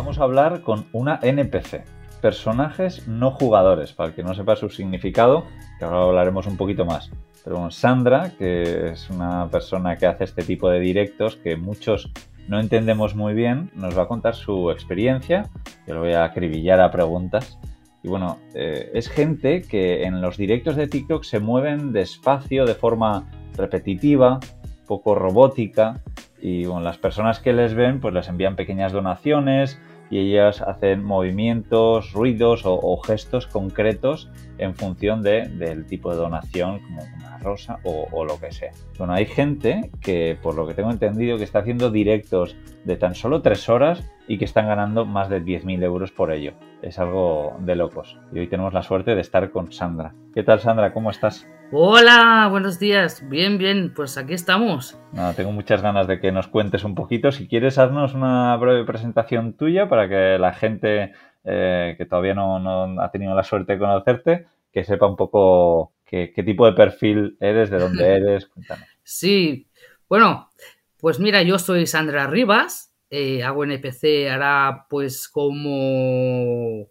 [0.00, 1.84] Vamos a hablar con una NPC,
[2.22, 5.44] personajes no jugadores, para el que no sepa su significado,
[5.78, 7.10] que ahora hablaremos un poquito más.
[7.44, 12.10] Pero bueno, Sandra, que es una persona que hace este tipo de directos que muchos
[12.48, 15.50] no entendemos muy bien, nos va a contar su experiencia.
[15.86, 17.58] Yo lo voy a acribillar a preguntas.
[18.02, 22.74] Y bueno, eh, es gente que en los directos de TikTok se mueven despacio, de
[22.74, 24.40] forma repetitiva,
[24.86, 26.00] poco robótica.
[26.40, 29.78] Y bueno, las personas que les ven, pues les envían pequeñas donaciones,
[30.10, 34.28] y ellas hacen movimientos, ruidos o, gestos concretos
[34.58, 38.72] en función de, del tipo de donación, como una rosa o, lo que sea.
[38.98, 43.14] Bueno, hay gente que, por lo que tengo entendido, que está haciendo directos de tan
[43.14, 46.54] solo tres horas y que están ganando más de 10.000 euros por ello.
[46.82, 48.18] Es algo de locos.
[48.32, 50.14] Y hoy tenemos la suerte de estar con Sandra.
[50.34, 50.92] ¿Qué tal, Sandra?
[50.92, 51.46] ¿Cómo estás?
[51.72, 53.22] Hola, buenos días.
[53.28, 54.98] Bien, bien, pues aquí estamos.
[55.36, 57.30] tengo muchas ganas de que nos cuentes un poquito.
[57.30, 61.12] Si quieres, haznos una breve presentación tuya para que la gente
[61.44, 66.32] eh, que todavía no, ha tenido la suerte de conocerte, que sepa un poco qué,
[66.44, 68.46] tipo de perfil eres, de dónde eres.
[68.46, 68.88] Cuéntanos.
[69.04, 69.68] Sí,
[70.08, 70.50] bueno,
[70.98, 76.88] pues mira, yo soy Sandra Rivas, eh, hago NPC hará pues como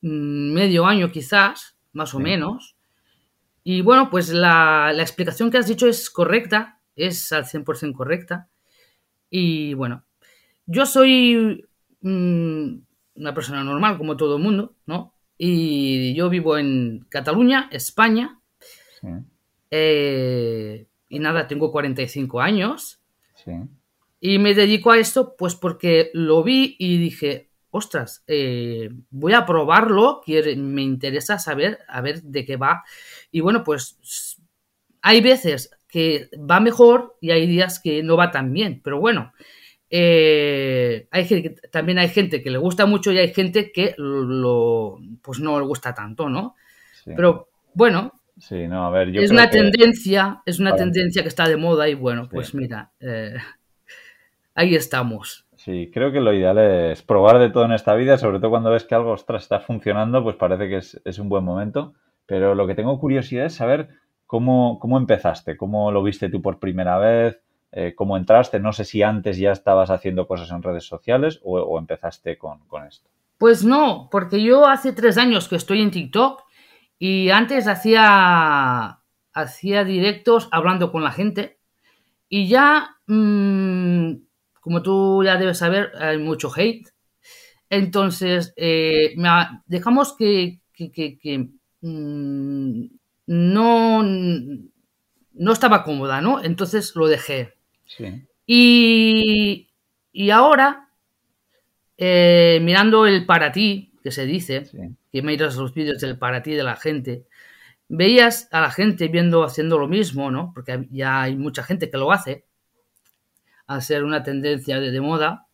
[0.00, 2.75] mm, medio año quizás, más o menos.
[3.68, 8.48] Y bueno, pues la, explicación que has dicho es correcta, es al 100% correcta.
[9.28, 10.04] Y bueno,
[10.66, 11.66] yo soy
[12.00, 12.76] mm,
[13.16, 15.14] una persona normal, como todo el mundo, ¿no?
[15.36, 18.38] Y yo vivo en Cataluña, España.
[19.72, 23.00] Eh, y nada, tengo 45 años.
[24.20, 27.45] Y me dedico a esto, pues porque lo vi y dije,
[27.76, 30.22] ostras, eh, voy a probarlo,
[30.56, 32.84] me interesa saber, a ver de qué va.
[33.30, 33.98] Y bueno, pues
[35.02, 39.32] hay veces que va mejor y hay días que no va tan bien, pero bueno,
[39.88, 45.38] eh, hay también hay gente que le gusta mucho y hay gente que lo, pues
[45.38, 46.56] no le gusta tanto, ¿no?
[47.04, 51.56] Pero bueno, sí, no, a ver, es una tendencia, es una tendencia que está de
[51.56, 53.36] moda y bueno, pues mira, eh,
[54.54, 55.45] ahí estamos.
[55.66, 58.70] Sí, creo que lo ideal es probar de todo en esta vida, sobre todo cuando
[58.70, 61.94] ves que algo está funcionando, pues parece que es, un buen momento.
[62.24, 63.88] Pero lo que tengo curiosidad es saber
[64.26, 67.40] cómo, cómo empezaste, cómo lo viste tú por primera vez,
[67.72, 68.60] eh, cómo entraste.
[68.60, 73.10] No sé si antes ya estabas haciendo cosas en redes sociales o, empezaste con, esto.
[73.36, 76.44] Pues no, porque yo hace tres años que estoy en TikTok
[76.96, 79.00] y antes hacía,
[79.32, 81.58] hacía directos hablando con la gente
[82.28, 84.25] y ya mm,
[84.66, 86.88] como tú ya debes saber, hay mucho hate.
[87.70, 89.14] Entonces, eh,
[89.66, 90.58] dejamos que,
[91.82, 92.84] mm,
[93.28, 96.42] no, no estaba cómoda, ¿no?
[96.42, 97.54] Entonces lo dejé.
[98.44, 99.68] Y,
[100.32, 100.88] ahora,
[101.96, 104.64] eh, mirando el para ti, que se dice,
[105.12, 107.22] que miras los vídeos del para ti de la gente,
[107.86, 110.50] veías a la gente viendo, haciendo lo mismo, ¿no?
[110.52, 112.46] Porque ya hay mucha gente que lo hace
[113.66, 115.46] a ser una tendencia de, moda.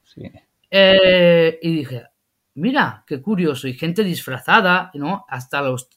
[0.70, 2.04] Eh, y dije,
[2.54, 5.24] mira, qué curioso, y gente disfrazada, ¿no?
[5.28, 5.88] Hasta los,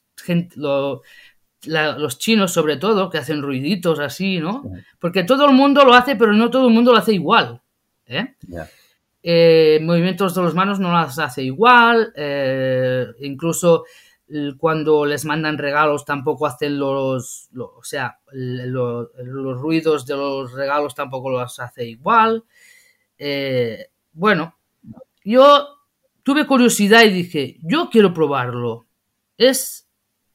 [1.66, 4.64] los chinos sobre todo, que hacen ruiditos así, ¿no?
[5.00, 7.62] Porque todo el mundo lo hace, pero no todo el mundo lo hace igual.
[8.08, 8.36] ¿eh?
[9.24, 12.14] Eh, movimientos de las manos no las hace igual,
[13.20, 13.86] incluso
[14.58, 21.30] cuando les mandan regalos tampoco hacen los, o sea, los ruidos de los regalos tampoco
[21.30, 22.44] los hace igual.
[23.18, 24.56] Eh, bueno,
[25.24, 25.68] yo
[26.24, 28.88] tuve curiosidad y dije, yo quiero probarlo.
[29.38, 29.88] Es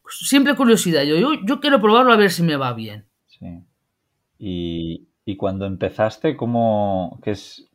[0.08, 3.06] siempre curiosidad, yo, yo, quiero probarlo a ver si me va bien.
[3.26, 3.46] Sí.
[4.38, 5.06] Y,
[5.36, 7.70] cuando empezaste, ¿cómo, qué es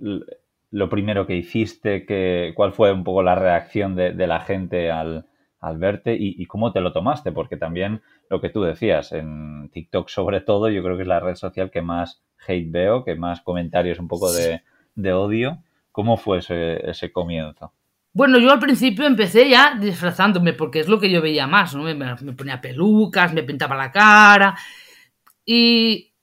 [0.71, 2.05] lo primero que hiciste?
[2.05, 5.25] Que, ¿Cuál fue un poco la reacción de la gente al,
[5.65, 10.09] al verte y, cómo te lo tomaste, porque también lo que tú decías, en TikTok
[10.09, 13.41] sobre todo, yo creo que es la red social que más hate veo, que más
[13.41, 14.61] comentarios un poco de,
[15.13, 15.63] odio.
[15.91, 17.73] ¿Cómo fue ese, comienzo?
[18.13, 21.83] Bueno, yo al principio empecé ya disfrazándome, porque es lo que yo veía más, ¿no?
[21.83, 24.55] Me, ponía pelucas, me pintaba la cara
[25.45, 26.13] y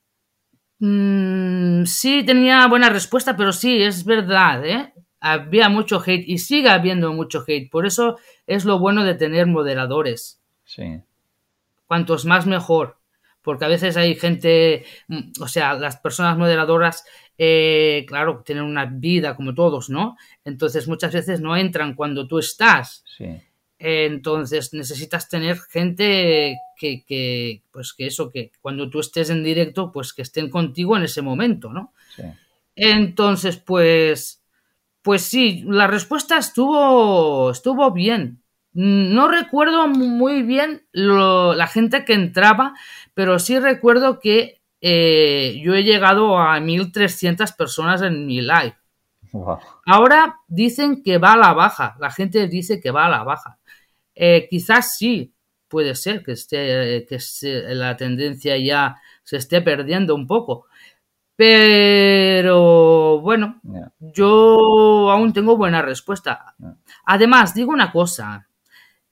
[0.79, 4.92] mm, sí tenía buena respuesta, pero sí, es verdad, ¿eh?
[5.23, 7.71] Había mucho hate y sigue habiendo mucho hate.
[7.71, 10.43] Por eso es lo bueno de tener moderadores.
[10.65, 11.01] Sí.
[11.87, 12.99] Cuantos más mejor.
[13.41, 17.05] Porque a veces hay gente, mm, o sea, las personas moderadoras,
[17.39, 20.17] eh, claro, tienen una vida como todos, ¿no?
[20.45, 23.05] Entonces muchas veces no entran cuando tú estás.
[23.17, 23.27] Sí.
[23.79, 29.93] Entonces necesitas tener gente que, que, pues que eso, que cuando tú estés en directo,
[29.93, 31.93] pues que estén contigo en ese momento, ¿no?
[32.17, 32.25] Sí.
[32.75, 34.42] Entonces, pues
[35.03, 38.43] Pues sí, la respuesta estuvo, estuvo bien.
[38.73, 42.75] No recuerdo muy bien la gente que entraba,
[43.13, 48.77] pero sí recuerdo que eh, yo he llegado a 1.300 personas en mi live.
[49.87, 53.59] Ahora dicen que va a la baja, la gente dice que va a la baja.
[54.15, 55.35] Eh, quizás sí,
[55.69, 57.19] puede ser que, esté, que
[57.75, 60.67] la tendencia ya se esté perdiendo un poco.
[61.43, 63.61] Pero bueno,
[63.99, 66.55] yo aún tengo buena respuesta.
[67.05, 68.47] Además, digo una cosa.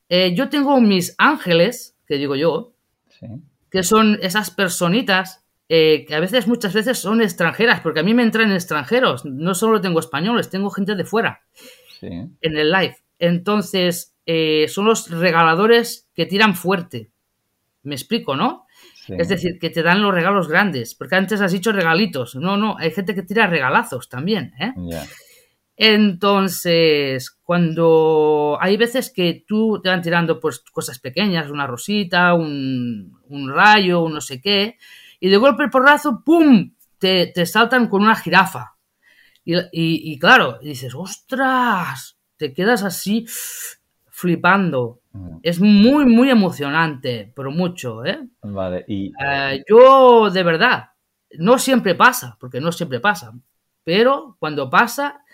[0.09, 2.73] Eh, yo tengo mis ángeles, que digo yo,
[3.69, 8.15] que son esas personitas eh, que a veces, muchas veces son extranjeras, porque a mí
[8.15, 9.25] me entran extranjeros.
[9.25, 11.43] No solo tengo españoles, tengo gente de fuera
[12.00, 12.97] en el live.
[13.19, 17.11] Entonces, eh, son los regaladores que tiran fuerte.
[17.82, 18.67] Me explico, ¿no?
[19.08, 22.35] Es decir, que te dan los regalos grandes, porque antes has dicho regalitos.
[22.37, 24.52] No, no, hay gente que tira regalazos también.
[24.61, 24.73] ¿eh?
[25.76, 33.19] Entonces, cuando hay veces que tú te van tirando pues cosas pequeñas, una rosita, un,
[33.49, 34.76] rayo, un no sé qué,
[35.19, 36.75] y de golpe el porrazo, ¡pum!
[36.99, 38.76] Te, te saltan con una jirafa.
[39.43, 42.19] Y, y claro, dices, ¡ostras!
[42.37, 43.26] Te quedas así
[44.20, 45.00] flipando.
[45.12, 45.38] Mm.
[45.43, 48.20] Es muy, muy emocionante, pero mucho, ¿eh?
[48.43, 49.12] Vale, y...
[49.19, 50.90] Eh, yo, de verdad,
[51.38, 53.32] no siempre pasa, porque no siempre pasa,
[53.82, 55.25] pero cuando pasa,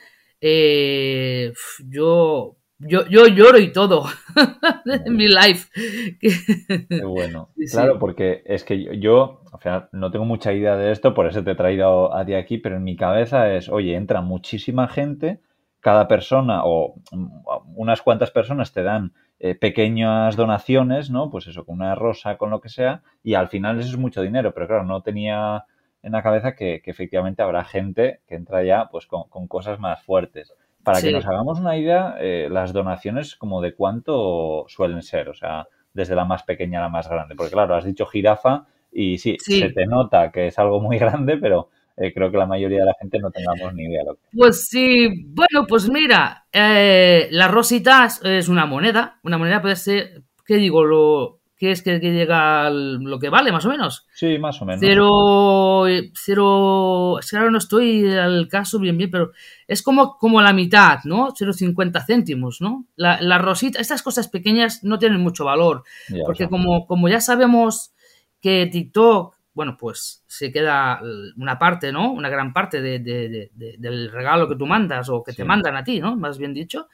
[0.41, 1.53] eh,
[1.85, 4.05] yo, yo, yo lloro y todo
[5.05, 5.69] en mi life.
[6.89, 7.51] Qué bueno.
[7.71, 11.43] Claro, porque es que yo, o sea, no tengo mucha idea de esto, por eso
[11.43, 15.41] te he traído a ti aquí, pero en mi cabeza es, oye, entra muchísima gente
[15.87, 17.29] cada persona o mm,
[17.77, 21.31] unas cuantas personas te dan eh, pequeñas donaciones, ¿no?
[21.31, 24.21] Pues eso, con una rosa, con lo que sea, y al final eso es mucho
[24.21, 25.65] dinero, pero claro, no tenía
[26.03, 30.53] en la cabeza que, efectivamente habrá gente que entra ya pues con, cosas más fuertes.
[30.83, 35.35] Para que nos hagamos una idea, eh, las donaciones como de cuánto suelen ser, o
[35.35, 39.19] sea, desde la más pequeña a la más grande, porque claro, has dicho jirafa y
[39.19, 39.37] sí.
[39.39, 42.87] se te nota que es algo muy grande, pero eh, creo que la mayoría de
[42.87, 44.05] la gente no tengamos ni idea.
[44.05, 44.21] Lo que...
[44.37, 50.23] Pues sí, bueno, pues mira, eh, la rosita es una moneda, una moneda puede ser,
[50.45, 50.85] ¿qué digo?
[50.85, 54.07] Lo, ¿Qué es que, llega lo que vale, más o menos?
[54.13, 54.81] Sí, más o menos.
[54.83, 59.33] Cero, cero, es que ahora no estoy al caso bien, bien, pero
[59.67, 61.29] es como, como la mitad, ¿no?
[61.29, 62.85] 0,50 céntimos, ¿no?
[62.95, 65.85] La, la, rosita, estas cosas pequeñas no tienen mucho valor,
[66.27, 67.95] porque como, como ya sabemos
[68.43, 71.01] que TikTok bueno, pues se queda
[71.39, 72.13] una parte, ¿no?
[72.13, 76.15] Una gran parte del regalo que tú mandas o que te mandan a ti, ¿no?
[76.15, 76.89] Más bien dicho.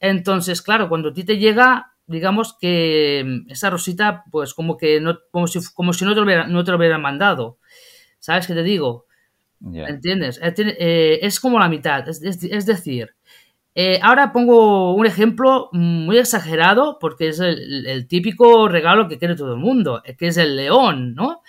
[0.00, 5.00] Entonces, claro, cuando a ti te llega, digamos que mm, esa rosita, pues como que
[5.00, 7.58] no, como si, como si no, te lo no te lo hubieran mandado.
[8.18, 9.06] ¿Sabes qué te digo?
[9.72, 10.40] ¿Entiendes?
[10.42, 12.08] Eh, eh, es como la mitad.
[12.08, 13.14] Es, decir,
[13.76, 19.36] eh, ahora pongo un ejemplo muy exagerado porque es el, el, típico regalo que quiere
[19.36, 21.42] todo el mundo, que es el león, ¿no?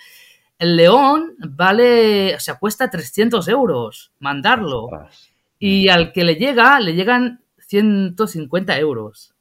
[0.58, 4.88] El león vale, o sea, cuesta 300 euros mandarlo.
[5.58, 9.34] Y al que le llega, le llegan 150 euros.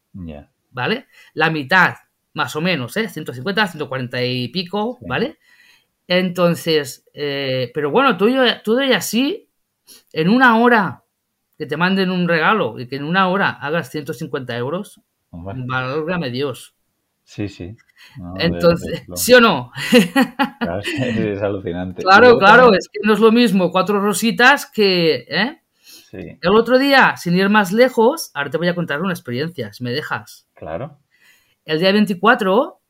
[0.71, 1.07] ¿Vale?
[1.33, 1.95] La mitad,
[2.33, 3.09] más o menos, ¿eh?
[3.09, 5.37] 150, 140 y pico, ¿vale?
[6.07, 8.27] Entonces, eh, pero bueno, tú,
[8.63, 9.49] tú y así,
[10.11, 11.03] en una hora
[11.57, 14.99] que te manden un regalo y que en una hora hagas 150 euros,
[15.31, 16.75] válgame Dios.
[17.33, 17.77] Sí, sí.
[18.39, 19.71] Entonces, ¿sí o no?
[20.59, 22.01] Claro, es, alucinante.
[22.03, 25.25] Claro, claro, es que no es lo mismo cuatro rositas que...
[25.29, 25.61] ¿eh?
[25.79, 26.37] Sí.
[26.41, 29.81] El otro día, sin ir más lejos, ahora te voy a contar una experiencia, si
[29.81, 30.49] me dejas.
[30.55, 30.99] Claro.
[31.63, 32.81] El día 24,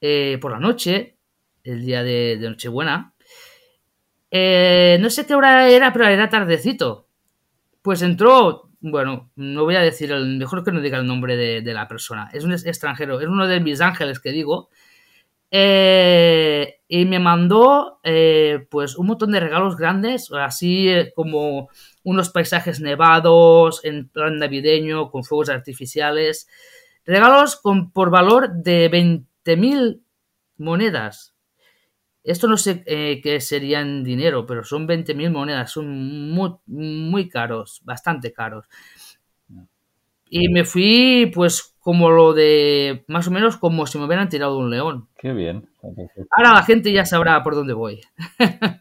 [0.00, 1.16] eh, por la noche,
[1.64, 3.14] el día de, Nochebuena,
[4.30, 7.08] eh, no sé qué hora era, pero era tardecito.
[7.82, 11.74] Pues entró bueno, no voy a decir el, mejor que no diga el nombre de,
[11.74, 14.70] la persona, es un extranjero, es uno de mis ángeles que digo,
[15.50, 21.68] eh, y me mandó eh, pues un montón de regalos grandes, así eh, como
[22.04, 26.48] unos paisajes nevados en plan navideño con fuegos artificiales,
[27.04, 30.00] regalos con, por valor de 20.000
[30.56, 31.29] monedas.
[32.22, 37.80] Esto no sé eh, qué serían dinero, pero son 20.000 monedas, son muy, muy caros,
[37.84, 38.66] bastante caros.
[40.32, 44.58] Y me fui, pues, como lo de, más o menos como si me hubieran tirado
[44.58, 45.08] un león.
[45.18, 45.68] Qué bien.
[46.36, 48.00] Ahora la gente ya sabrá por dónde voy.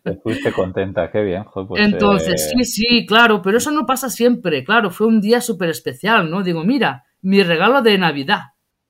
[0.04, 1.46] Te fuiste contenta, qué bien.
[1.52, 5.42] Pues, Entonces, eh, sí, sí, claro, pero eso no pasa siempre, claro, fue un día
[5.42, 6.44] súper especial, ¿no?
[6.44, 8.42] Digo, mira, mi regalo de Navidad.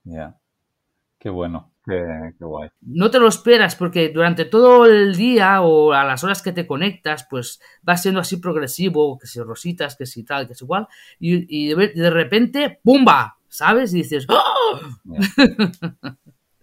[0.03, 0.35] Ya.
[1.19, 2.69] Qué bueno, qué, guay.
[2.81, 6.67] No te lo esperas porque durante todo el día o a las horas que te
[6.67, 10.87] conectas, pues va siendo así progresivo, que si rositas, que si tal, que si igual,
[11.19, 13.37] y, de, repente, ¡pumba!
[13.47, 13.93] ¿Sabes?
[13.93, 14.79] Y dices, ¡Oh!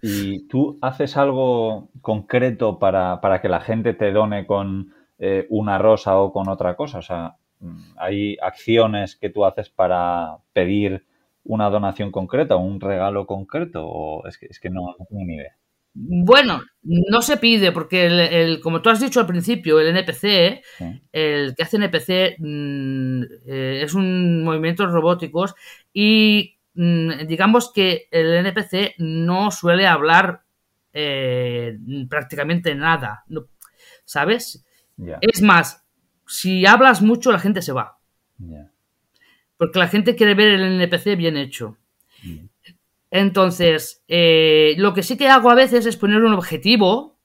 [0.03, 6.17] ¿Y tú haces algo concreto para, que la gente te done con eh, una rosa
[6.19, 6.99] o con otra cosa?
[6.99, 7.37] O sea,
[7.97, 11.05] ¿hay acciones que tú haces para pedir
[11.49, 13.87] una donación concreta o un regalo concreto?
[13.87, 15.57] ¿O es que, es que no, tengo ni idea?
[15.99, 20.63] Bueno, no se pide porque, el, como tú has dicho al principio, el NPC,
[21.11, 25.55] el que hace NPC mm, eh, es un movimientos robóticos
[25.95, 30.43] y mm, digamos que el NPC no suele hablar
[30.93, 31.79] eh,
[32.11, 33.25] prácticamente nada,
[34.05, 34.67] ¿sabes?
[35.23, 35.87] Es más,
[36.27, 37.99] si hablas mucho la gente se va.
[39.57, 41.77] Porque la gente quiere ver el NPC bien hecho.
[42.23, 42.47] Mm.
[43.11, 47.17] Entonces, eh, lo que sí que hago a veces es poner un objetivo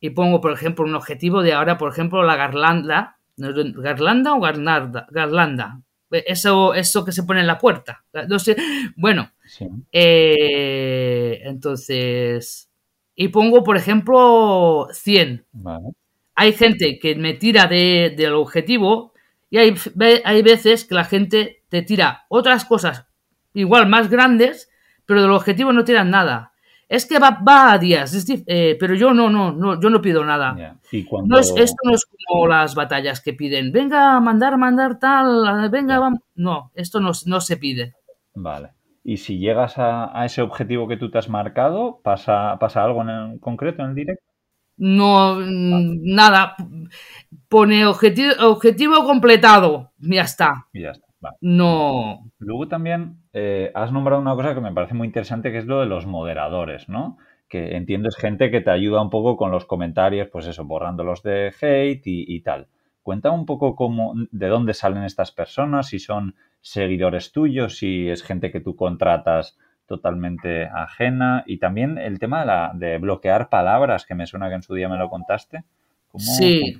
[0.00, 3.18] y pongo, por ejemplo, un objetivo de ahora, por ejemplo, la garlanda.
[3.36, 5.06] ¿Garlanda o garnarda?
[5.10, 5.80] Garlanda.
[6.10, 8.04] Eso, eso que se pone en la puerta.
[8.28, 8.56] No sé.
[8.96, 9.30] Bueno,
[9.92, 12.68] eh, entonces.
[13.14, 15.46] Y pongo, por ejemplo, 100.
[16.34, 19.12] Hay gente que me tira del objetivo
[19.50, 19.74] y hay,
[20.24, 23.06] hay veces que la gente te tira otras cosas
[23.52, 24.70] igual más grandes,
[25.06, 26.52] pero del objetivo no tiran nada.
[26.88, 30.24] Es que va, va a días, eh, pero yo no, no, no, yo no pido
[30.24, 30.78] nada.
[31.24, 35.70] no es, esto no es como las batallas que piden, venga a mandar, mandar tal,
[35.70, 36.20] venga, vamos.
[36.34, 37.94] No, esto no, no, se pide.
[38.34, 38.70] Vale.
[39.04, 43.38] Y si llegas a, ese objetivo que tú te has marcado, ¿pasa, pasa algo en
[43.38, 44.24] concreto en el directo?
[44.80, 46.56] No, nada.
[47.50, 49.90] Pone objetivo, objetivo completado.
[49.98, 50.68] Ya está.
[50.72, 51.06] Y ya está.
[51.42, 52.30] No.
[52.38, 55.80] Luego también eh, has nombrado una cosa que me parece muy interesante, que es lo
[55.80, 57.18] de los moderadores, ¿no?
[57.50, 61.22] Que entiendo es gente que te ayuda un poco con los comentarios, pues eso, borrándolos
[61.22, 62.68] de hate y, tal.
[63.02, 68.22] Cuenta un poco cómo, de dónde salen estas personas, si son seguidores tuyos, si es
[68.22, 69.58] gente que tú contratas
[69.90, 74.54] totalmente ajena y también el tema de, la, de bloquear palabras, que me suena que
[74.54, 75.64] en su día me lo contaste.
[76.06, 76.78] ¿Cómo sí.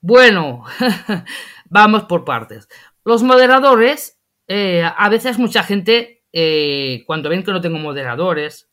[0.00, 0.64] Bueno,
[1.68, 2.70] vamos por partes.
[3.04, 8.70] Los moderadores, eh, a veces mucha gente, eh, cuando ven que no tengo moderadores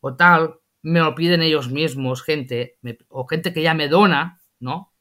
[0.00, 2.76] o tal, me lo piden ellos mismos, gente,
[3.08, 4.92] o gente que ya me dona, ¿no?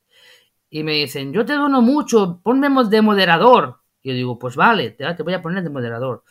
[0.70, 3.80] Y me dicen, yo te dono mucho, ponme de moderador.
[4.04, 6.24] Y yo digo, pues vale, te, voy a poner de moderador.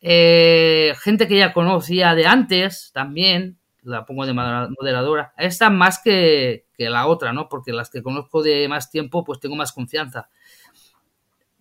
[0.00, 5.32] Eh, gente que ya conocía de antes, también, la pongo de moderadora.
[5.36, 7.48] Esta más que, que la otra, ¿no?
[7.48, 10.28] Porque las que conozco de más tiempo, pues tengo más confianza.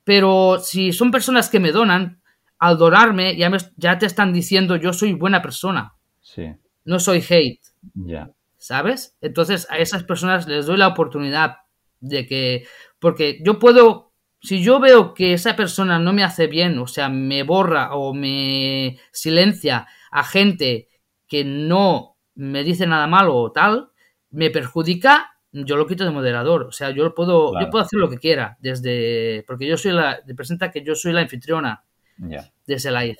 [0.04, 2.20] Pero si son personas que me donan,
[2.60, 5.96] al donarme ya, ya te están diciendo yo soy buena persona.
[6.22, 6.54] Sí.
[6.84, 7.62] No soy hate.
[7.94, 8.30] Ya.
[8.58, 9.16] ¿Sabes?
[9.22, 11.58] Entonces a esas personas les doy la oportunidad
[12.02, 12.68] de que,
[13.00, 14.09] porque yo puedo,
[14.42, 18.14] si yo veo que esa persona no me hace bien, o sea, me borra o
[18.14, 20.88] me silencia a gente
[21.28, 23.92] que no me dice nada malo o tal,
[24.32, 26.64] me perjudica yo lo quito de moderador.
[26.64, 29.44] O sea, yo puedo, yo puedo hacer lo que quiera desde.
[29.48, 30.20] Porque yo soy la.
[30.26, 31.84] Representa que yo soy la anfitriona
[32.18, 33.18] de ese live.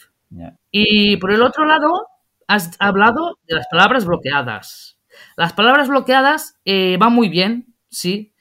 [0.72, 2.08] Y por el otro lado,
[2.48, 5.00] has hablado de las palabras bloqueadas.
[5.36, 8.34] Las palabras bloqueadas eh, van muy bien, sí.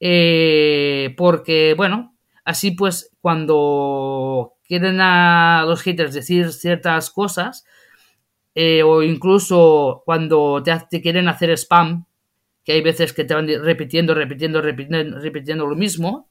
[0.00, 7.64] Eh, porque, bueno, así pues, cuando quieren a los haters decir ciertas cosas,
[8.54, 12.06] eh, o incluso cuando te quieren hacer spam,
[12.64, 16.28] que hay veces que te van repitiendo, repitiendo, repitiendo, repitiendo lo mismo.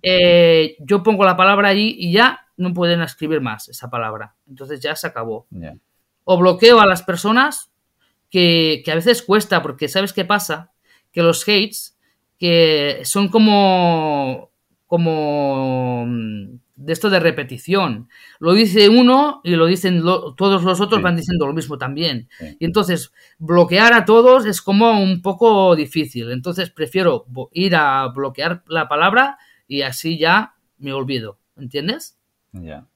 [0.00, 4.36] Eh, yo pongo la palabra ahí y ya no pueden escribir más esa palabra.
[4.46, 5.48] Entonces ya se acabó.
[6.24, 7.72] O bloqueo a las personas
[8.30, 10.72] que, que, a veces cuesta, porque ¿sabes qué pasa?
[11.10, 11.95] Que los hates,
[12.38, 14.50] que son como,
[14.86, 18.08] como mm, de esto de repetición.
[18.38, 22.28] Lo dice uno y lo dicen todos los otros van diciendo lo mismo también.
[22.58, 26.30] Y entonces bloquear a todos es como un poco difícil.
[26.30, 31.38] Entonces prefiero ir a bloquear la palabra y así ya me olvido.
[31.56, 32.18] ¿Entiendes?
[32.52, 32.86] Ya.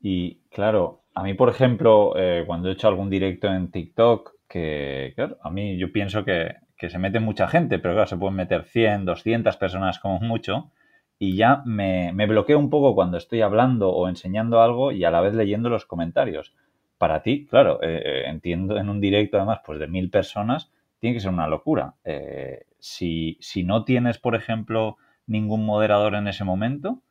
[0.00, 5.12] Y claro, a mí, por ejemplo, eh, cuando he hecho algún directo en TikTok, que
[5.14, 8.36] claro, a mí yo pienso que, que se mete mucha gente, pero claro, se pueden
[8.36, 10.70] meter 100, 200 personas como mucho
[11.18, 15.20] y ya me, bloqueo un poco cuando estoy hablando o enseñando algo y a la
[15.20, 16.54] vez leyendo los comentarios.
[16.96, 20.70] Para ti, claro, eh, eh, entiendo en un directo además pues de mil personas,
[21.00, 21.94] tiene que ser una locura.
[22.04, 27.02] Eh, si, si, no tienes, por ejemplo, ningún moderador en ese momento,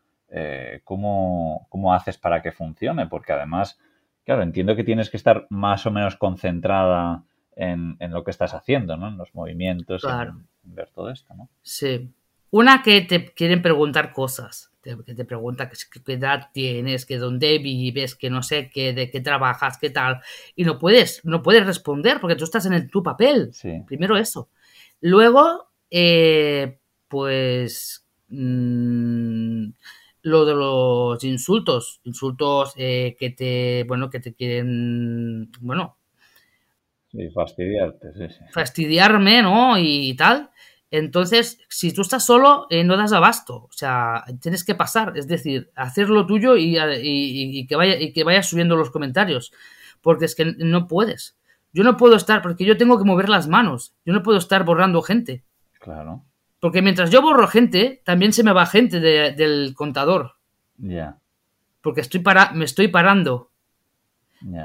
[0.83, 3.07] ¿cómo, ¿cómo, haces para que funcione?
[3.07, 3.79] Porque además
[4.25, 7.23] claro, entiendo que tienes que estar más o menos concentrada
[7.57, 9.09] en, lo que estás haciendo, ¿no?
[9.09, 10.31] En los movimientos, claro.
[10.63, 11.49] en, ver todo esto, ¿no?
[11.61, 12.09] Sí.
[12.49, 18.15] Una que te quieren preguntar cosas, que te pregunta qué, edad tienes, que dónde vives,
[18.15, 20.21] que no sé qué, de qué trabajas, qué tal,
[20.55, 23.51] y no puedes, no puedes responder porque tú estás en el, tu papel.
[23.85, 24.49] Primero eso.
[25.01, 29.65] Luego, eh, pues mm,
[30.21, 35.97] lo de los insultos, insultos eh, que te, bueno, que te quieren, bueno,
[37.11, 38.43] sí, fastidiarte, sí, sí.
[38.51, 39.77] fastidiarme, ¿no?
[39.77, 40.49] Y, tal.
[40.89, 43.65] Entonces, si tú estás solo, eh, no das abasto.
[43.65, 48.13] O sea, tienes que pasar, es decir, hacer lo tuyo y, y, que vaya, y
[48.13, 49.51] que vayas subiendo los comentarios.
[50.01, 51.37] Porque es que no puedes.
[51.73, 53.93] Yo no puedo estar, porque yo tengo que mover las manos.
[54.05, 55.43] Yo no puedo estar borrando gente.
[55.79, 56.23] Claro.
[56.59, 60.33] Porque mientras yo borro gente, también se me va gente del contador.
[60.77, 61.19] Ya.
[61.81, 63.46] Porque estoy para, me estoy parando.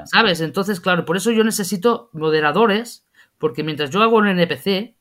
[0.05, 0.41] ¿Sabes?
[0.41, 3.05] Entonces, claro, por eso yo necesito moderadores,
[3.37, 4.95] porque mientras yo hago un NPC,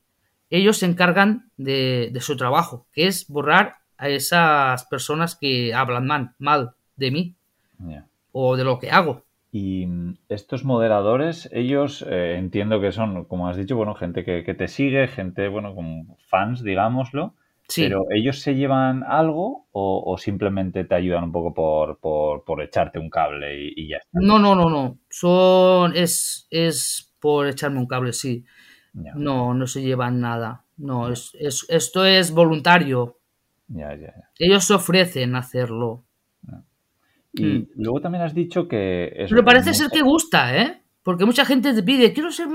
[0.51, 6.35] ellos se encargan de, su trabajo, que es borrar a esas personas que hablan mal,
[6.39, 7.35] mal de mí
[8.33, 9.25] o de lo que hago.
[9.51, 14.43] Y mm, estos moderadores, ellos eh, entiendo que son, como has dicho, bueno, gente que,
[14.55, 17.35] te sigue, gente, bueno, como fans, digámoslo.
[17.77, 21.99] Pero ellos se llevan algo o, simplemente te ayudan un poco por,
[22.45, 24.11] por, echarte un cable y, ya está.
[24.13, 24.99] No, no, no, no.
[25.09, 28.45] Son, es, es por echarme un cable, sí.
[28.93, 30.65] No, no se llevan nada.
[30.77, 33.19] No, es, es, esto es voluntario.
[33.69, 34.31] Ya, ya, ya.
[34.39, 36.05] Ellos se ofrecen hacerlo.
[37.33, 37.69] Y mm.
[37.77, 39.27] luego también has dicho que...
[39.29, 40.83] Pero parece ser que gusta, ¿eh?
[41.03, 42.49] Porque mucha gente te pide, quiero ser...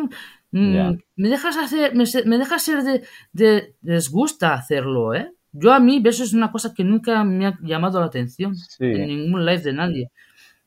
[0.52, 5.32] Mm, me dejas hacer, me, dejas ser de, de, Les gusta hacerlo, ¿eh?
[5.52, 9.08] Yo a mí, eso es una cosa que nunca me ha llamado la atención en
[9.08, 10.12] ningún live de nadie.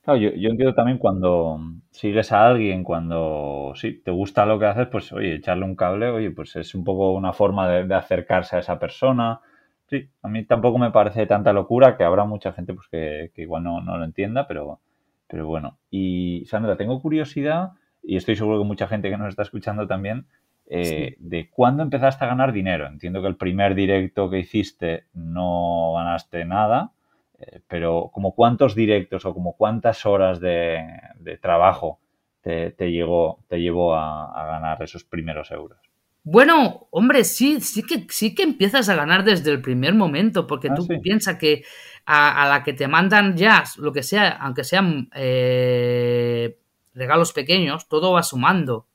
[0.02, 1.60] Claro, yo, yo, entiendo también cuando
[1.90, 6.08] sigues a alguien, cuando sí, te gusta lo que haces, pues oye, echarle un cable,
[6.08, 9.40] oye, pues es un poco una forma de acercarse a esa persona,
[9.90, 13.64] Sí, a mí tampoco me parece tanta locura que habrá mucha gente pues que, igual
[13.64, 14.80] no, lo entienda, pero,
[15.26, 15.78] pero bueno.
[15.90, 20.26] Y Sandra, tengo curiosidad, y estoy seguro que mucha gente que nos está escuchando también,
[20.66, 22.86] eh, de cuándo empezaste a ganar dinero.
[22.86, 26.92] Entiendo que el primer directo que hiciste no ganaste nada,
[27.38, 30.78] eh, pero como cuántos directos o como cuántas horas de,
[31.40, 31.98] trabajo
[32.40, 35.90] te, llegó, te llevó a ganar esos primeros euros.
[36.22, 40.68] Bueno, hombre, sí, sí que, sí que empiezas a ganar desde el primer momento, porque
[40.70, 41.64] ah, tú piensas que
[42.04, 46.58] a, la que te mandan ya, lo que sea, aunque sean eh,
[47.00, 48.86] regalos pequeños, todo va sumando.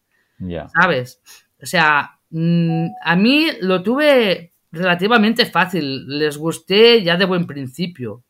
[0.79, 1.21] ¿Sabes?
[1.61, 8.23] O sea, mm, a mí lo tuve relativamente fácil, les gusté ya de buen principio.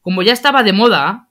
[0.00, 1.28] Como ya estaba de moda,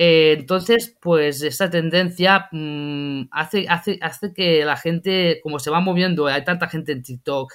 [0.00, 5.80] eh, entonces, pues esta tendencia mm, hace, hace, hace que la gente, como se va
[5.80, 7.52] moviendo, hay tanta gente en TikTok,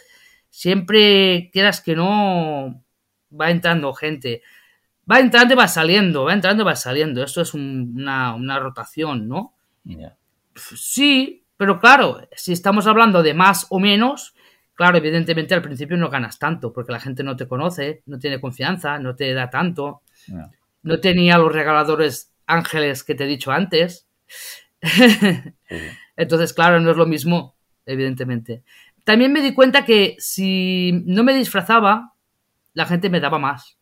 [0.49, 2.83] siempre quieras que no,
[3.31, 4.41] va entrando gente.
[5.09, 7.23] Va entrando y va saliendo, va entrando y va saliendo.
[7.23, 9.53] Esto es una, rotación, ¿no?
[10.55, 14.33] Sí, pero claro, si estamos hablando de más o menos,
[14.73, 18.39] claro, evidentemente al principio no ganas tanto, porque la gente no te conoce, no tiene
[18.39, 20.01] confianza, no te da tanto.
[20.83, 24.07] No tenía los regaladores ángeles que te he dicho antes.
[26.15, 28.63] Entonces, claro, no es lo mismo, evidentemente.
[29.03, 32.13] También me di cuenta que si no me disfrazaba,
[32.73, 33.77] la gente me daba más.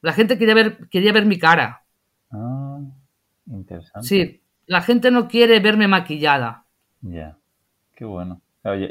[0.00, 1.84] La gente quería ver, quería ver mi cara.
[2.30, 2.80] Ah,
[3.46, 4.06] interesante.
[4.06, 6.64] Sí, la gente no quiere verme maquillada.
[7.00, 7.36] Ya,
[7.94, 8.40] qué bueno.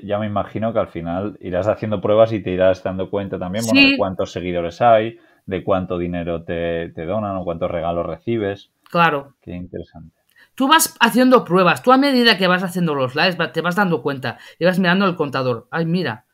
[0.03, 3.63] Ya, me imagino que al final irás haciendo pruebas y te irás dando cuenta también
[3.65, 8.71] de cuántos seguidores hay, de cuánto dinero te, te donan o cuántos regalos recibes.
[8.89, 9.35] Claro.
[9.41, 10.15] Qué interesante.
[10.55, 14.01] Tú vas haciendo pruebas, tú a medida que vas haciendo los lives te vas dando
[14.01, 15.67] cuenta y vas mirando el contador.
[15.69, 16.25] Ay, mira,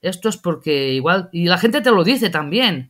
[0.00, 1.28] esto es porque igual.
[1.32, 2.88] Y la gente te lo dice también.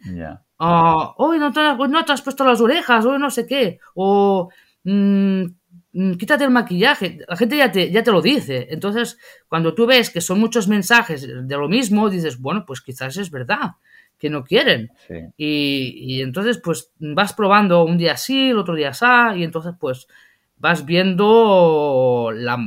[0.61, 1.14] Ya.
[1.16, 3.79] hoy no te, no te has puesto las orejas, hoy no sé qué.
[3.94, 4.51] O
[4.85, 5.44] mm,
[5.92, 7.21] mm, quítate el maquillaje.
[7.29, 8.66] La gente ya te, ya te lo dice.
[8.71, 9.18] Entonces,
[9.49, 13.31] cuando tú ves que son muchos mensajes de lo mismo, dices, bueno, pues quizás es
[13.31, 13.77] verdad
[14.18, 14.90] que no quieren.
[15.37, 20.09] Y, entonces, pues vas probando un día sí, el otro día sí, y entonces, pues
[20.57, 22.59] vas viendo la,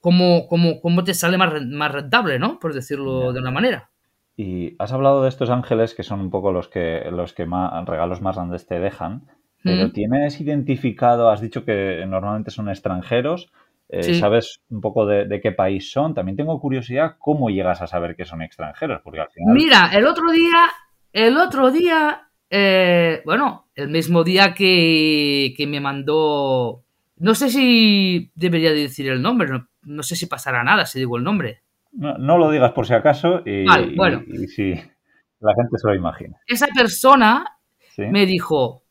[0.00, 2.58] cómo, cómo, cómo te sale más, más rentable, ¿no?
[2.58, 3.90] Por decirlo de una manera.
[4.38, 7.84] Y has hablado de estos ángeles que son un poco los que, los que más,
[7.84, 9.26] regalos más grandes te dejan,
[9.64, 13.50] pero ¿tienes identificado, has dicho que normalmente son extranjeros,
[13.90, 16.14] eh, ¿Sabes un poco de, qué país son?
[16.14, 19.54] También tengo curiosidad cómo llegas a saber que son extranjeros, porque al final...
[19.54, 20.68] Mira, el otro día,
[21.10, 26.82] el otro día eh, bueno, el mismo día que, que, me mandó,
[27.16, 29.48] no sé si debería decir el nombre,
[29.82, 31.62] no, sé si pasará nada si digo el nombre.
[31.98, 33.64] No, lo digas por si acaso y,
[33.96, 34.22] bueno.
[34.54, 36.38] si la gente se lo imagina.
[36.46, 37.58] Esa persona
[37.96, 38.84] me dijo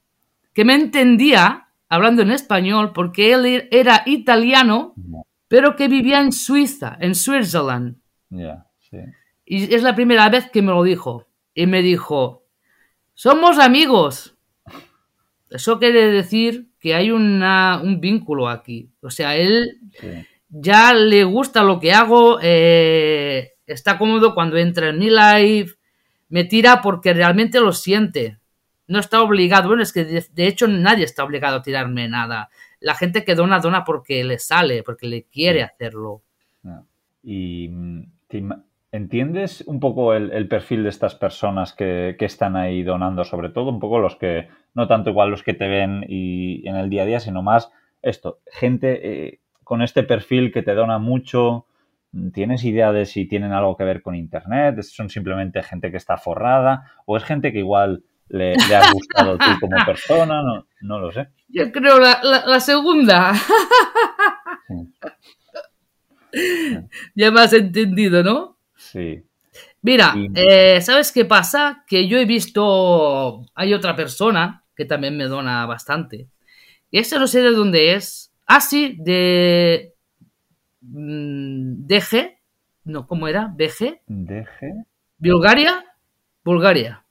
[0.53, 4.93] que me entendía hablando en español porque él era italiano,
[5.47, 7.95] pero que vivía en Suiza, en Switzerland.
[9.45, 11.27] Y es la primera vez que me lo dijo.
[11.53, 12.43] Y me dijo,
[13.13, 14.35] somos amigos.
[15.49, 18.91] Eso quiere decir que hay una, un vínculo aquí.
[19.01, 19.79] O sea, él
[20.59, 25.71] ya le gusta lo que hago, eh, está cómodo cuando entra en mi live,
[26.29, 28.37] me tira porque realmente lo siente.
[28.87, 29.67] No está obligado.
[29.67, 32.49] Bueno, es que de, hecho nadie está obligado a tirarme nada.
[32.79, 36.21] La gente que dona, dona porque le sale, porque le quiere hacerlo.
[37.23, 38.03] Y mm,
[38.91, 43.79] ¿Entiendes un poco el, perfil de estas personas que, están ahí donando, sobre todo un
[43.79, 47.05] poco los que, no tanto igual los que te ven y en el día a
[47.05, 47.69] día, sino más
[48.01, 51.65] esto, gente eh, con este perfil que te dona mucho,
[52.33, 54.81] ¿tienes idea de si tienen algo que ver con Internet?
[54.81, 56.89] ¿Son simplemente gente que está forrada?
[57.05, 60.41] ¿O es gente que igual le, ha gustado tú como persona?
[60.79, 61.27] No, lo sé.
[61.49, 63.33] Yo creo la, la, segunda.
[67.13, 68.57] ya me has entendido, ¿no?
[68.77, 69.21] Sí.
[69.81, 71.83] Mira, eh, ¿sabes qué pasa?
[71.85, 76.29] Que yo he visto, hay otra persona que también me dona bastante.
[76.89, 78.26] Y este no sé de dónde es.
[78.47, 79.93] Ah, sí, de
[80.81, 82.37] mm, DG.
[82.85, 83.53] No, ¿cómo era?
[83.53, 84.01] ¿BG?
[84.07, 84.85] DG.
[85.19, 85.83] ¿Bulgaria?
[86.45, 87.03] Bulgaria.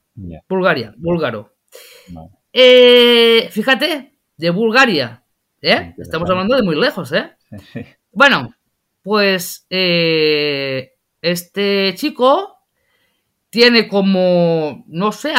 [0.48, 1.52] Bulgaria, búlgaro.
[2.52, 5.22] Eh, fíjate, de Bulgaria.
[5.60, 5.94] ¿eh?
[5.98, 7.36] Estamos hablando de muy lejos, ¿eh?
[8.12, 8.54] Bueno,
[9.02, 12.55] pues eh, este chico
[13.50, 15.32] tiene como, no sé,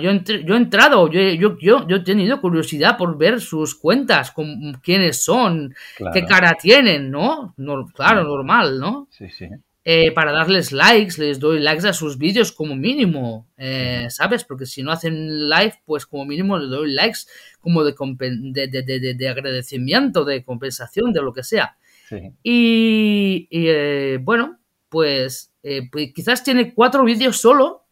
[0.00, 1.20] yo, yo, he entrado, yo,
[1.58, 5.74] yo, yo, he tenido curiosidad por ver sus cuentas, con, quiénes son,
[6.12, 7.54] qué cara tienen, ¿no?
[7.94, 9.08] claro, normal, ¿no?
[9.10, 9.48] Sí, sí.
[9.86, 14.42] Eh, para darles likes, les doy likes a sus vídeos como mínimo, eh, ¿sabes?
[14.42, 17.20] Porque si no hacen live, pues como mínimo les doy likes
[17.60, 21.76] como de, de, de, agradecimiento, de compensación, de lo que sea.
[22.08, 22.32] Sí.
[22.42, 24.58] Y, eh, bueno,
[24.94, 27.82] pues, eh, pues, quizás tiene cuatro vídeos solo,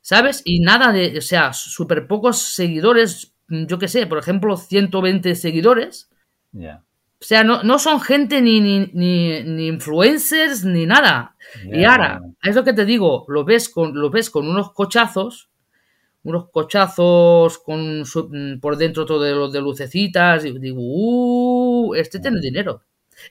[0.00, 0.40] ¿sabes?
[0.46, 6.08] Y nada de, o sea, súper pocos seguidores, yo qué sé, por ejemplo, 120 seguidores.
[6.54, 11.36] O sea, no, son gente ni, ni, influencers ni nada.
[11.62, 15.50] y ahora, es lo que te digo, lo ves con, lo ves con unos cochazos,
[16.22, 18.04] unos cochazos con
[18.62, 22.82] por dentro todo de, los de lucecitas, y digo, uh, este tiene dinero.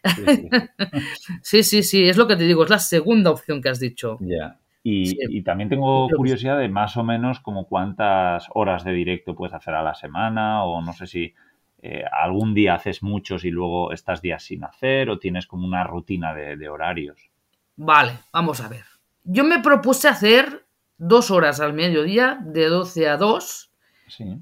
[1.42, 4.18] Sí, sí, sí, es lo que te digo, es la segunda opción que has dicho.
[4.22, 4.58] Ya.
[4.82, 9.74] Y, también tengo curiosidad de más o menos como cuántas horas de directo puedes hacer
[9.74, 11.34] a la semana o no sé si
[11.82, 15.84] eh, algún día haces muchos y luego estás días sin hacer o tienes como una
[15.84, 17.30] rutina de, horarios.
[17.76, 18.86] Vale, vamos a ver.
[19.24, 20.66] Yo me propuse hacer
[20.98, 23.72] dos horas al mediodía de 12 a 2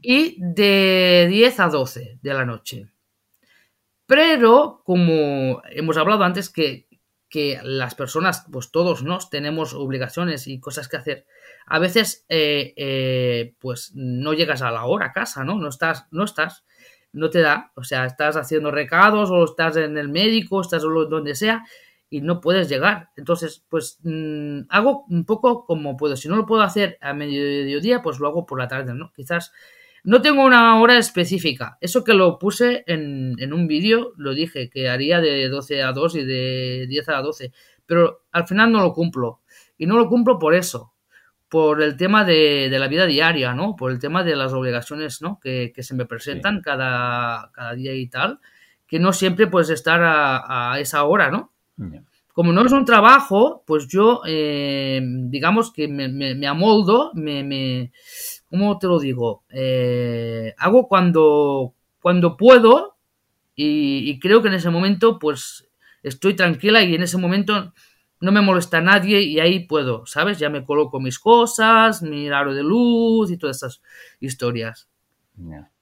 [0.02, 2.88] y de 10 a 12 de la noche.
[4.08, 6.88] Pero, como hemos hablado antes, que,
[7.62, 11.26] las personas, pues todos nos tenemos obligaciones y cosas que hacer.
[11.68, 15.56] A veces, eh, eh, pues no llegas a la hora a casa, ¿no?
[15.60, 16.66] No estás, no estás,
[17.12, 17.74] no te da.
[17.76, 21.64] O sea, estás haciendo recados o estás en el médico, estás donde sea
[22.10, 23.10] y no puedes llegar.
[23.18, 26.16] Entonces, pues mm, hago un poco como puedo.
[26.16, 29.12] Si no lo puedo hacer a mediodía, pues lo hago por la tarde, ¿no?
[29.14, 29.52] Quizás
[30.08, 31.78] no tengo una hora específica.
[31.82, 36.16] Eso que lo puse en, un vídeo, lo dije, que haría de 12 a 2
[36.16, 37.52] y de 10 a 12.
[37.86, 39.42] Pero al final no lo cumplo.
[39.78, 40.94] Y no lo cumplo por eso.
[41.50, 43.76] Por el tema de, la vida diaria, ¿no?
[43.76, 45.42] Por el tema de las obligaciones, ¿no?
[45.42, 48.40] Que, se me presentan cada, cada, día y tal.
[48.88, 51.52] Que no siempre puedes estar a, esa hora, ¿no?
[52.38, 57.92] Como no es un trabajo, pues yo, eh, digamos que me, me amoldo, me
[58.48, 59.44] ¿cómo te lo digo?
[59.50, 62.96] Eh, hago cuando, cuando puedo
[63.56, 65.68] y, creo que en ese momento pues
[66.04, 67.74] estoy tranquila y en ese momento
[68.20, 70.38] no me molesta nadie y ahí puedo, ¿sabes?
[70.38, 73.82] Ya me coloco mis cosas, mi aro de luz y todas esas
[74.20, 74.88] historias.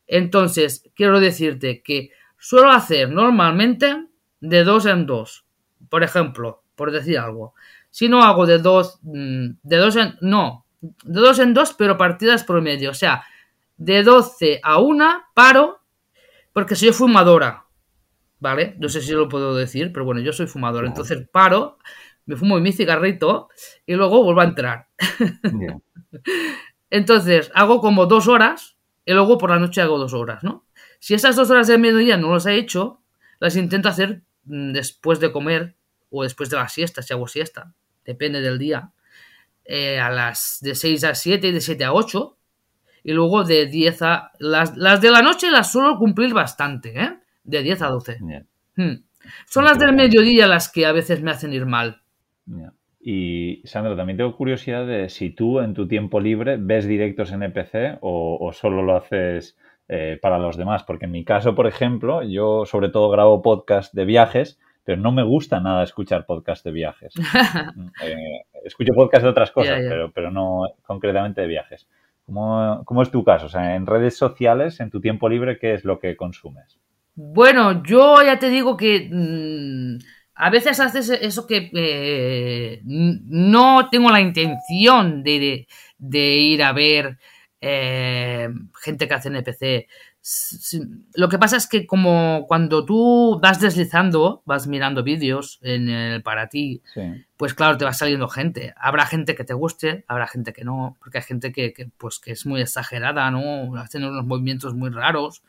[0.08, 4.08] Entonces, quiero decirte que suelo hacer normalmente
[4.40, 5.45] de dos en dos.
[5.96, 7.54] Por ejemplo, por decir algo.
[7.90, 11.98] Si no hago de dos, mm, de dos en, no, de dos en dos, pero
[11.98, 12.92] partidas promedio.
[12.92, 13.24] O sea,
[13.78, 15.80] de 12 a 1 paro,
[16.52, 17.68] porque soy fumadora,
[18.42, 18.76] ¿vale?
[18.78, 20.86] No sé si lo puedo decir, pero bueno, yo soy fumadora.
[20.86, 21.78] Entonces paro,
[22.26, 23.48] me fumo mi cigarrito
[23.86, 24.90] y luego vuelvo a entrar.
[26.90, 30.66] Entonces, hago como dos horas y luego por la noche hago dos horas, ¿no?
[31.00, 33.00] Si esas dos horas de mediodía no las he hecho,
[33.40, 35.75] las intento hacer mm, después de comer
[36.20, 37.74] o después de la siesta, si hago siesta,
[38.04, 38.92] depende del día,
[39.66, 42.38] eh, a las de 6 a 7 y de 7 a 8,
[43.04, 44.32] y luego de 10 a...
[44.40, 47.20] Las, las de la noche las suelo cumplir bastante, ¿eh?
[47.44, 48.18] De 10 a 12.
[48.76, 48.96] Hmm.
[49.48, 52.02] Son las del mediodía las que a veces me hacen ir mal.
[53.00, 57.44] Y Sandra, también tengo curiosidad de si tú en tu tiempo libre ves directos en
[57.44, 59.56] EPC o, o solo lo haces
[59.88, 60.84] eh, para los demás.
[60.84, 65.12] Porque en mi caso, por ejemplo, yo sobre todo grabo podcast de viajes, pero no
[65.12, 67.14] me gusta nada escuchar podcast de viajes.
[68.02, 71.88] Eh, escucho podcast de otras cosas, Pero, pero no concretamente de viajes.
[72.26, 73.48] ¿Cómo, ¿Cómo, es tu caso?
[73.48, 76.80] O sea, en redes sociales, en tu tiempo libre, ¿qué es lo que consumes?
[77.16, 79.98] Bueno, yo ya te digo que mm,
[80.36, 85.68] a veces haces eso que eh, no tengo la intención de,
[85.98, 87.18] de ir a ver
[87.62, 88.50] eh,
[88.84, 89.88] gente que hace NPC.
[91.14, 96.24] Lo que pasa es que como cuando tú vas deslizando, vas mirando vídeos en el
[96.24, 96.82] para ti,
[97.38, 98.74] pues claro, te va saliendo gente.
[98.76, 102.32] Habrá gente que te guste, habrá gente que no, porque hay gente que, pues, que
[102.32, 103.76] es muy exagerada, ¿no?
[103.78, 105.44] Hacen unos movimientos muy raros.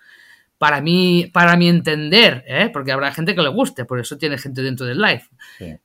[0.58, 2.70] Para mí, para mi entender, ¿eh?
[2.70, 5.24] porque habrá gente que le guste, por eso tiene gente dentro del live.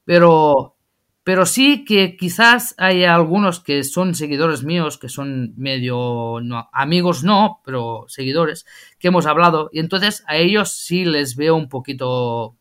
[0.03, 0.75] Pero
[1.23, 7.23] pero sí que quizás hay algunos que son seguidores míos, que son medio, no, amigos
[7.23, 8.65] no, pero seguidores,
[8.97, 9.69] que hemos hablado.
[9.71, 12.55] Y entonces a ellos sí les veo un poquito,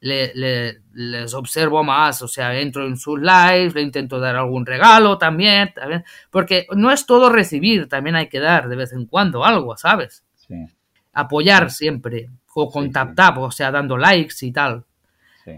[0.00, 5.72] les observo más, o sea, entro en sus lives, le intento dar algún regalo también,
[5.74, 9.76] también, porque no es todo recibir, también hay que dar de vez en cuando algo,
[9.76, 10.24] ¿sabes?
[10.36, 10.54] Sí.
[11.12, 14.84] Apoyar siempre, o con tap tap, o sea, dando likes y tal.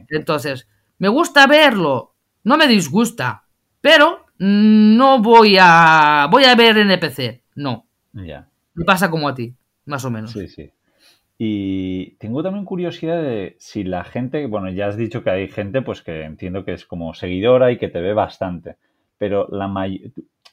[0.08, 0.66] Entonces,
[0.98, 2.13] me gusta verlo,
[2.44, 3.44] no me disgusta,
[3.80, 7.86] pero no voy a voy a ver NPC, no.
[8.12, 8.48] Ya.
[8.74, 9.54] Me pasa como a ti,
[9.86, 10.32] más o menos.
[10.32, 10.70] Sí, sí.
[11.36, 15.82] Y tengo también curiosidad de si la gente, bueno, ya has dicho que hay gente
[15.82, 18.76] pues que entiendo que es como seguidora y que te ve bastante,
[19.18, 19.72] pero la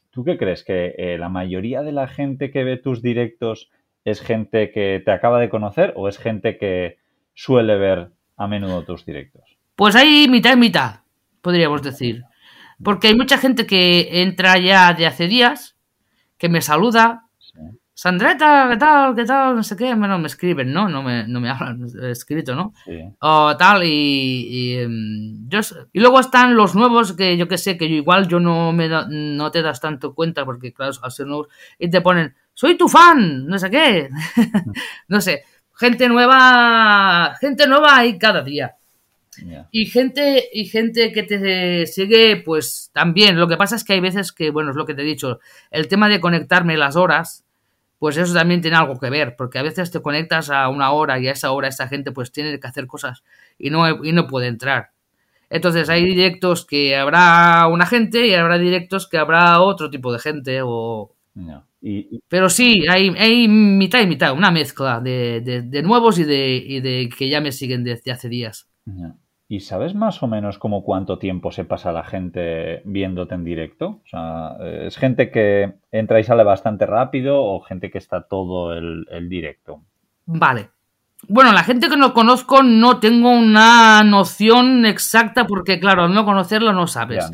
[0.10, 0.64] ¿tú qué crees?
[0.64, 3.70] ¿Que eh, la mayoría de la gente que ve tus directos
[4.06, 6.98] es gente que te acaba de conocer o es gente que
[7.36, 9.58] suele ver a menudo tus directos?
[9.76, 11.01] Pues hay mitad y mitad
[11.42, 12.24] podríamos decir.
[12.84, 15.78] Porque hay mucha gente que entra ya de hace días,
[16.38, 17.28] que me saluda.
[17.94, 19.16] Sandreta, ¿qué tal?
[19.16, 19.56] ¿Qué tal?
[19.56, 19.94] No sé qué.
[19.94, 20.90] Bueno, me escriben, ¿no?
[20.90, 22.74] No me, no me hablan escrito, ¿no?
[23.20, 25.48] O tal, y, em,
[25.94, 29.52] y, luego están los nuevos que yo que sé, que igual yo no, me no
[29.52, 33.46] te das tanto cuenta porque, claro, al ser nuevos, y te ponen, soy tu fan,
[33.46, 34.10] no sé qué.
[35.08, 35.44] no sé,
[35.76, 38.78] gente nueva, gente nueva hay cada día.
[39.72, 43.40] Y gente, y gente que te sigue, pues también.
[43.40, 45.40] Lo que pasa es que hay veces que, bueno, es lo que te he dicho,
[45.70, 47.46] el tema de conectarme las horas,
[48.02, 51.20] pues eso también tiene algo que ver, porque a veces te conectas a una hora
[51.20, 53.24] y a esa hora esa gente pues tiene que hacer cosas
[53.60, 54.90] y no, y no puede entrar.
[55.52, 60.20] Entonces hay directos que habrá una gente y habrá directos que habrá otro tipo de
[60.20, 61.14] gente o...
[62.28, 67.10] Pero sí, hay, hay mitad y mitad, una mezcla de, nuevos y de, y de
[67.16, 68.68] que ya me siguen desde hace días.
[69.52, 74.00] ¿Y sabes más o menos como cuánto tiempo se pasa la gente viéndote en directo?
[74.06, 78.72] O sea, ¿es gente que entra y sale bastante rápido o gente que está todo
[78.72, 79.84] el, directo?
[80.26, 80.70] Vale.
[81.28, 86.24] Bueno, la gente que no conozco no tengo una noción exacta porque, claro, al no
[86.24, 87.30] conocerlo no sabes.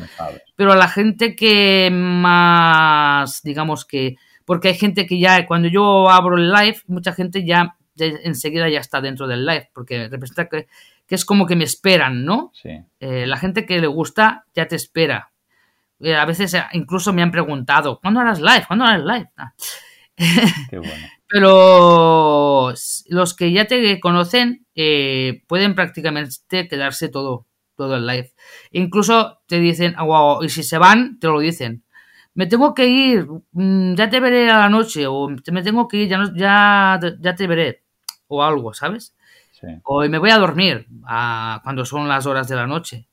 [0.56, 4.16] Pero la gente que más, digamos que...
[4.44, 8.80] Porque hay gente que ya, cuando yo abro el live, mucha gente ya enseguida ya
[8.80, 10.66] está dentro del live, porque representa que
[11.08, 12.52] que es como que me esperan, ¿no?
[12.54, 12.70] Sí.
[13.00, 15.32] Eh, la gente que le gusta ya te espera.
[16.00, 18.64] Eh, a veces eh, incluso me han preguntado, ¿cuándo harás live?
[18.68, 19.30] ¿Cuándo harás live?
[19.38, 19.54] Ah.
[20.70, 21.06] Qué bueno.
[21.26, 22.74] Pero
[23.08, 24.66] los que ya te conocen
[25.46, 28.32] pueden prácticamente quedarse todo, todo el live.
[28.72, 31.84] Incluso te dicen, wow, y si se van, te lo dicen.
[32.34, 35.98] Me tengo que ir, mm, ya te veré a la noche, o me tengo que
[35.98, 37.82] ir, ya, ya, ya te veré,
[38.26, 39.14] o algo, ¿sabes?
[39.84, 40.86] Hoy me voy a dormir
[41.62, 43.08] cuando son las horas de la noche.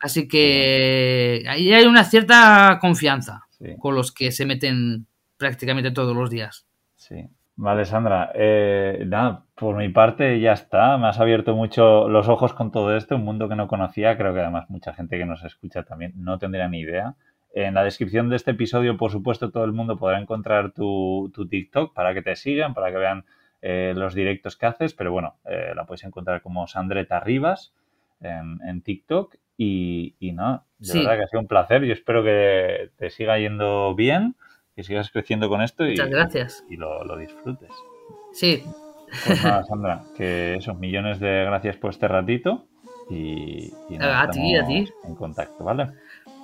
[0.00, 3.46] Así que ahí hay una cierta confianza
[3.78, 6.66] con los que se meten prácticamente todos los días.
[6.96, 7.28] Sí.
[7.62, 8.32] Vale, Sandra.
[8.34, 10.96] Eh, nada, por mi parte ya está.
[10.96, 14.16] Me has abierto mucho los ojos con todo esto, un mundo que no conocía.
[14.16, 17.16] Creo que además mucha gente que nos escucha también no tendría ni idea.
[17.52, 21.46] En la descripción de este episodio, por supuesto, todo el mundo podrá encontrar tu, tu
[21.48, 23.26] TikTok para que te sigan, para que vean
[23.62, 27.72] eh, los directos que haces, pero bueno, eh, la puedes encontrar como Sandreta Rivas
[28.20, 31.84] en, TikTok y, y no, de verdad que ha sido un placer.
[31.84, 34.34] Yo espero que te siga yendo bien,
[34.74, 36.64] que sigas creciendo con esto y, gracias.
[36.68, 37.70] y lo, lo disfrutes.
[38.32, 38.64] Sí.
[39.26, 42.66] Pues nada, Sandra, que esos millones de gracias por este ratito
[43.10, 44.88] y, a ti, a ti.
[45.04, 45.88] en contacto, ¿vale?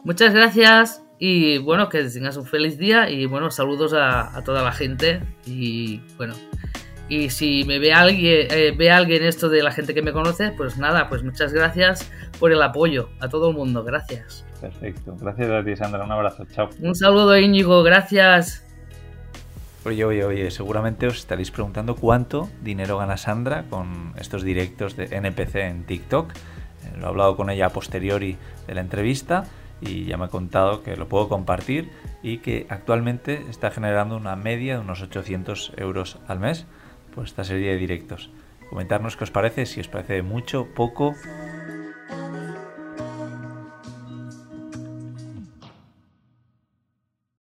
[0.04, 4.72] Muchas gracias y bueno, que tengas un feliz día y bueno, saludos a, toda la
[4.72, 6.34] gente y bueno,
[7.08, 10.50] y si me ve alguien, eh, ve alguien esto de la gente que me conoce,
[10.50, 14.44] pues nada, pues muchas gracias por el apoyo a todo el mundo, gracias.
[14.60, 16.70] Perfecto, gracias a ti Sandra, un abrazo, chao.
[16.80, 18.64] Un saludo Íñigo, gracias.
[19.84, 25.04] Oye, oye, oye, seguramente os estaréis preguntando cuánto dinero gana Sandra con estos directos de
[25.04, 26.32] NPC en TikTok.
[26.32, 29.44] Eh, lo he hablado con ella a posteriori de la entrevista
[29.80, 31.90] y ya me ha contado que lo puedo compartir
[32.22, 36.66] y que actualmente está generando una media de unos 800 euros al mes
[37.22, 38.30] esta serie de directos.
[38.68, 41.14] Comentarnos qué os parece, si os parece mucho, poco